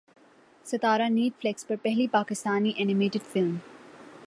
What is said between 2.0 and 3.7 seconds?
Pakistani animated film